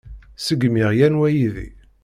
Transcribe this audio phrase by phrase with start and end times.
[0.39, 1.67] Ssegmiɣ yan waydi.